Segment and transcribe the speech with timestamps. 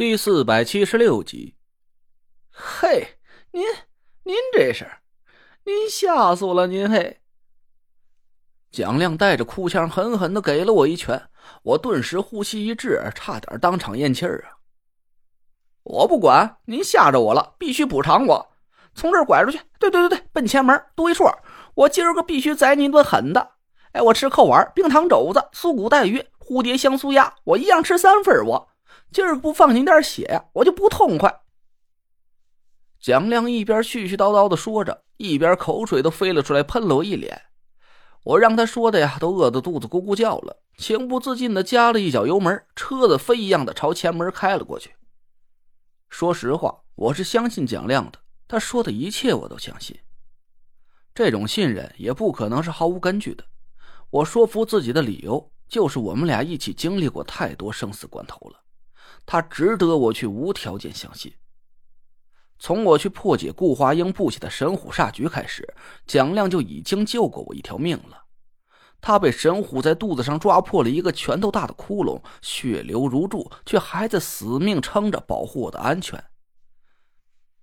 [0.00, 1.56] 第四百七十六集。
[2.50, 3.18] 嘿，
[3.50, 3.62] 您
[4.24, 4.90] 您这是，
[5.66, 6.66] 您吓死我了！
[6.66, 7.20] 您嘿，
[8.70, 11.28] 蒋亮带着哭腔，狠狠的给了我一拳，
[11.62, 14.56] 我顿时呼吸一滞，差点当场咽气儿啊！
[15.82, 18.52] 我不管，您吓着我了，必须补偿我。
[18.94, 21.24] 从这儿拐出去，对对对对，奔前门，多一处。
[21.74, 23.50] 我今儿个必须宰你一顿狠的！
[23.92, 28.69] 哎，我吃扣碗、冰糖肘子、酥骨带鱼、蝴蝶香酥鸭，我一样吃三份我。
[29.12, 31.42] 今儿不放您点血，我就不痛快。
[33.00, 37.42] 蒋亮一边絮絮叨叨的说着，一边口水都飞了出来，喷了我一脸。
[38.24, 44.94] 我让他说的呀，都饿得肚子咕咕叫了，情不自禁的加了一脚油门，车子飞一样的朝前门开了过去。
[46.10, 49.98] 说实话，我是相信蒋亮的，他说的一切我都相信。
[51.14, 53.44] 这种信任也不可能是毫无根据的。
[54.10, 58.60] 我说服自己的理由就是我们俩一起经历过太多生死关头了。
[59.26, 61.32] 他值得我去无条件相信。
[62.58, 65.74] 从我去破解顾华英布下的神虎煞局开始，
[66.06, 68.24] 蒋亮就已经救过我一条命了。
[69.00, 76.22] 他被神虎在肚子上抓破了一个拳头大的窟窿，血流如注，却还在死命撑着保护我的安全。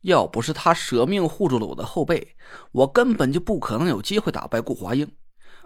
[0.01, 2.35] 要不是他舍命护住了我的后背，
[2.71, 5.11] 我根本就不可能有机会打败顾华英。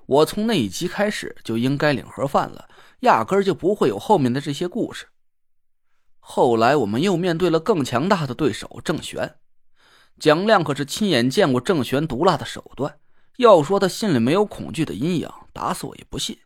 [0.08, 2.68] 我从那一集开始就应该领盒饭了，
[3.02, 5.08] 压根就不会有后面的这些故事。
[6.24, 9.36] 后来我们又面对了更强大的对手郑玄，
[10.18, 13.00] 蒋亮可是亲眼见过郑玄毒辣的手段。
[13.38, 16.38] 要说他心里没有恐惧的阴影，打死我也不信。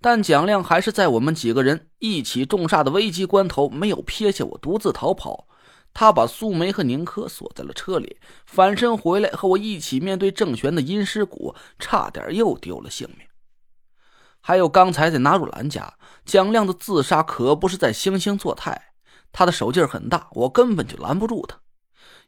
[0.00, 5.46] 但蒋亮还是在我们几个人一起重煞的危机关头，没有撇下我独自逃跑。
[5.94, 13.26] 他把苏梅和宁珂锁在了车里，反身回来和我一起面对郑玄的阴尸谷，差点又丢了性命。
[14.40, 18.87] 还有刚才在纳汝兰家，蒋亮的自杀可不是在惺惺作态。
[19.32, 21.58] 他的手劲很大，我根本就拦不住他。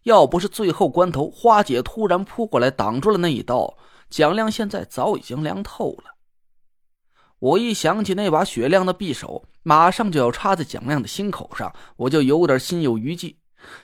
[0.05, 3.77] 要不是最后关头花姐突然扑过来挡住了那一刀，
[4.09, 6.15] 蒋亮现在早已经凉透了。
[7.39, 13.39] 我一想起那把雪亮的匕首马上就要插在蒋亮的心口上，我就有点心有余悸，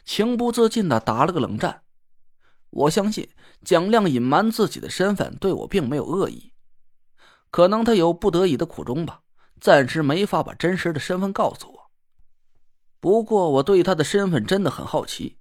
[0.04, 1.82] 情不自禁的打了个冷战。
[2.70, 3.28] 我相信
[3.64, 6.52] 蒋亮隐瞒自己的身份对我并没有恶意，
[7.50, 9.20] 可能他有不得已的苦衷吧，
[9.60, 11.75] 暂时没法把真实的身份告诉我。
[13.00, 15.36] 不过我对他的身份真的很好奇，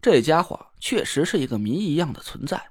[0.00, 2.70] 这家伙确实是一个谜一样的存在。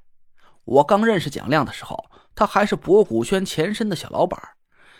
[0.63, 4.39] 我刚认识蒋亮的时候，他还是博古轩前身的小老板，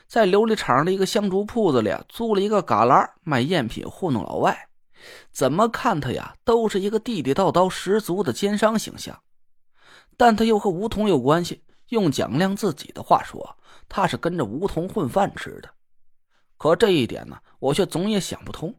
[0.07, 4.67] 在琉璃厂的一个香烛铺子里租了一个旮旯卖赝品糊弄老外。
[5.31, 9.21] 怎么看他呀，都是一个地地道道十足的奸商形象。
[10.17, 13.57] 但他又和吴桐有关系，用蒋亮自己的话说，
[13.87, 15.69] 他是跟着吴桐混饭吃的。
[16.57, 18.75] 可这一点呢，我却总也想不通。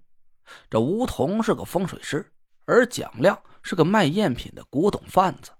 [0.69, 2.33] 这吴桐是个风水师，
[2.65, 5.51] 而蒋亮是个卖赝品的古董贩子，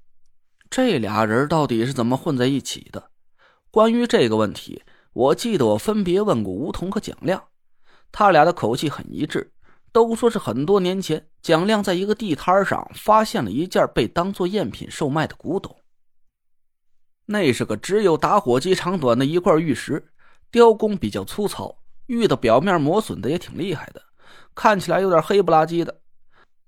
[0.69, 3.11] 这俩人到底是怎么混在一起的？
[3.71, 7.45] 关于这个问题，我记得我分别问过吴桐和蒋亮，
[8.13, 9.53] 他俩的口气很一致，
[9.93, 15.77] 都说是很多年前蒋亮在一个地摊上发现了一件被当做赝品售卖的古董，
[17.27, 20.13] 那是个只有打火机长短的一块玉石，
[20.51, 21.77] 雕工比较粗糙，
[22.07, 24.03] 玉的表面磨损的也挺厉害的。
[24.55, 26.01] 看起来有点黑不拉几的，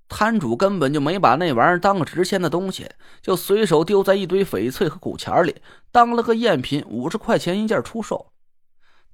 [0.08, 2.88] 摊主根本就没把那玩意儿当个值钱的东西，
[3.20, 8.32] 就随手丢在一堆翡翠和古钱里，当了个赝品，五十块钱一件出售。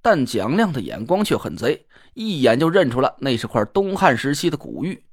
[0.00, 5.04] 但蒋亮的眼光却很贼，一眼就认出了那是块东汉时期的古玉。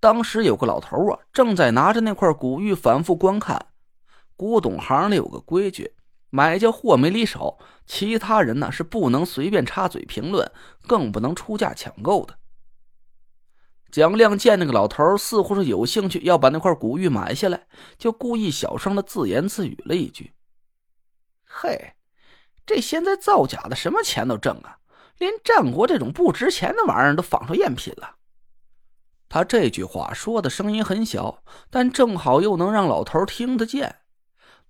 [0.00, 3.66] 当时有个老头啊，正在拿着那块古玉反复观看。
[4.36, 5.92] 古董行里有个规矩，
[6.34, 10.50] 买家货没离手，其他人呢是不能随便插嘴评论，
[10.84, 12.36] 更不能出价抢购的。
[13.92, 20.32] 蒋亮见那个老头似乎是有兴趣要把那块古玉买下来，就故意小声的自言自语了一句
[21.46, 21.94] ：“嘿，
[22.66, 24.78] 这现在造假的什么钱都挣啊，
[25.18, 28.16] 连战国这种不值钱的玩意儿都仿出赝品了。”
[29.30, 34.00] 他这句话说的声音很小，但正好又能让老头听得见。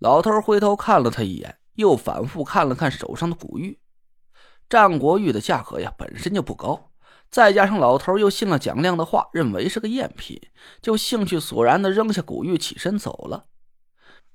[0.05, 3.81] 老头回头看了他一眼，又反复看了看手上的古玉。
[4.69, 6.91] 战国玉的价格呀，本身就不高。
[7.31, 10.39] 再加上老头又信了蒋亮的话，认为是个赝品，
[10.83, 13.47] 就兴趣索然的扔下古玉，起身走了。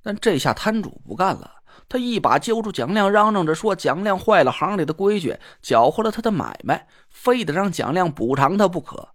[0.01, 9.09] 但这下摊主不干了，他一把揪住蒋亮，嚷嚷着说：“蒋亮坏了行里的规矩，搅和了他的买卖，非得让蒋亮补偿他不可。”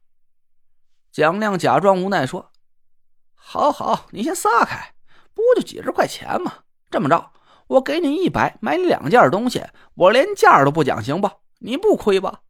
[1.11, 2.53] 蒋亮假装无奈说
[3.35, 4.94] ：“好好，你先撒开，
[5.35, 6.61] 不就几十块钱吗？
[6.91, 7.33] 这么着，
[7.67, 9.63] 我给你一百，买你两件东西，
[9.95, 11.29] 我连价都不讲，行不？
[11.59, 12.41] 你不亏吧？”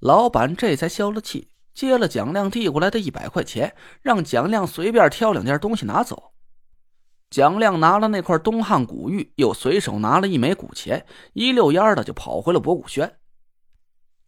[0.00, 6.32] 老板这才消了气，接了蒋亮递过来的一百块钱，让蒋亮随便挑两件东西拿走。
[7.30, 13.18] 蒋亮拿了那块东汉古玉，又随手拿了一枚古钱，一溜烟的就跑回了博古轩。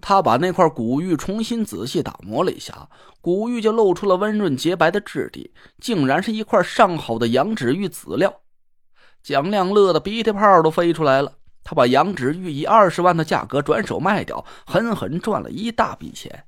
[0.01, 2.89] 他把那块古玉重新仔细打磨了一下，
[3.21, 8.43] 古玉就露出了温润洁白的质地，竟然是一块上好的羊脂玉籽料。
[9.23, 11.33] 蒋亮乐得鼻涕泡都飞出来了。
[11.65, 16.45] 他把羊脂玉以二十万的价格转手卖掉，狠狠赚了一大笔钱。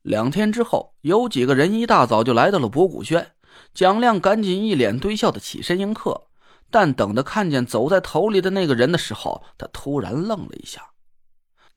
[0.00, 3.32] 两天之后，有几个人一大早就来到了博古轩。
[3.74, 6.28] 蒋亮赶紧一脸堆笑的起身迎客，
[6.70, 10.92] 但等他看见走在头里的那个人的时候，他突然愣了一下。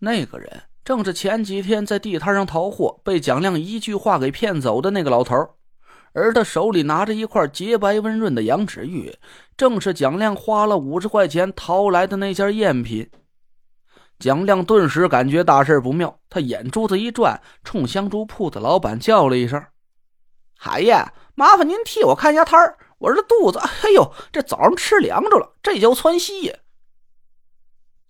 [0.04, 5.56] 那个人正是前几天在地摊上淘货，被蒋亮一句话给骗走的那个老头。
[6.12, 9.16] 而他手里拿着一块洁白温润的羊脂玉，
[9.56, 13.10] 正是蒋亮花了五十块钱淘来的那件赝品。
[14.20, 19.64] 蒋亮顿时感觉大事不妙，他眼珠子一转，冲香烛铺的老板叫了一声
[20.60, 20.94] ：“海爷，
[21.34, 26.54] 麻烦您替我看一下摊儿，我这肚子，哎呦，这早上吃凉着了，这叫窜稀呀！”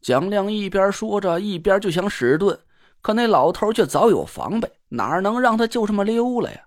[0.03, 2.59] 蒋亮一边说着，一边就想使盾，
[3.01, 6.59] 可那老头却早有防备，哪能让他就这么溜了呀？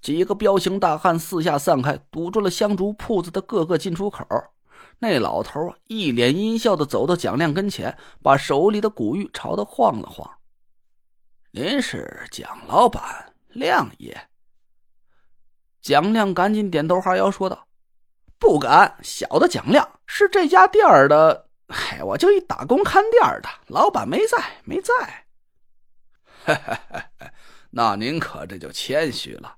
[0.00, 4.26] 几个彪形大汉四下散开，堵住了香烛铺子的各个进出口。
[4.98, 10.28] 那老头，一脸阴笑的走到蒋亮跟前，把手里的古玉朝他晃了晃
[11.52, 14.18] ：“您是蒋老板，亮爷。”
[15.82, 17.66] 蒋亮赶紧点头哈腰说道
[18.40, 25.24] ：“不敢，小的蒋亮是这家店的，嗨，我就一打工看店的，老板没在，没在。
[27.70, 29.56] ”“，那您可这就谦虚了。”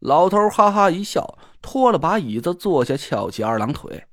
[0.00, 4.06] 老头哈哈一笑，拖了把椅子坐下，翘起二郎腿。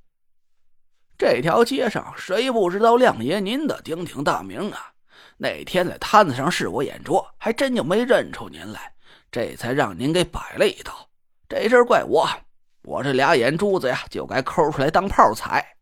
[1.18, 4.94] 这条街上谁不知道亮爷您的鼎鼎大名啊？
[5.38, 8.94] 那天在摊子上试我眼拙，还真就没认出您来，
[9.32, 11.10] 这才让您给摆了一道。
[11.48, 12.30] 这事怪我，
[12.84, 15.78] 我这俩眼珠子呀，就该抠出来当炮踩。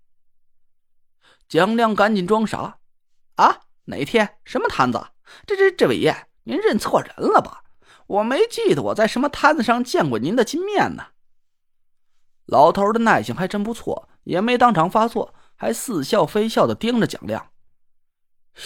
[1.48, 2.80] 蒋亮赶紧装傻
[3.36, 5.08] ：“啊，哪天什么摊子？
[5.46, 7.64] 这这这位爷，您认错人了吧？”
[8.08, 11.08] 我没记得我在什么摊子上见过您的金面呢。
[12.46, 17.50] 老头的耐性还真不错，也没当场发作，还似笑非笑的盯着蒋亮。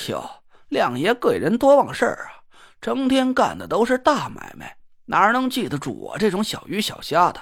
[0.10, 2.46] 哟，亮爷贵人多忘事儿啊，
[2.80, 7.42] 成天干的都是大买卖，哪能记得住我这种小鱼小虾的？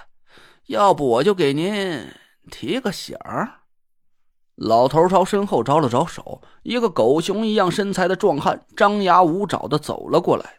[0.68, 2.09] 要不我就给您
[2.50, 3.58] 提个醒儿。
[4.61, 10.58] 老头朝身后招了招手，一个狗熊一样身材的壮汉张牙舞爪的走了过来。